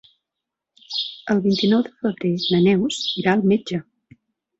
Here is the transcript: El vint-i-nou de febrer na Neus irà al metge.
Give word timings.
El 1.33 1.41
vint-i-nou 1.43 1.83
de 1.87 1.91
febrer 2.05 2.31
na 2.55 2.63
Neus 2.69 2.97
irà 3.25 3.35
al 3.37 3.45
metge. 3.53 3.81